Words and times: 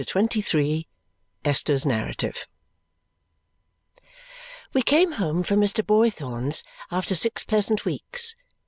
CHAPTER 0.03 0.39
XXIII 0.39 0.87
Esther's 1.45 1.85
Narrative 1.85 2.47
We 4.73 4.81
came 4.81 5.11
home 5.11 5.43
from 5.43 5.61
Mr. 5.61 5.85
Boythorn's 5.85 6.63
after 6.89 7.13
six 7.13 7.43
pleasant 7.43 7.85
weeks. 7.85 8.33